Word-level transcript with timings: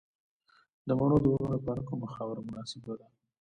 د 0.87 0.89
مڼو 0.99 1.17
د 1.21 1.25
ونو 1.31 1.47
لپاره 1.57 1.81
کومه 1.89 2.07
خاوره 2.13 2.41
مناسبه 2.47 2.93
ده؟ 2.99 3.07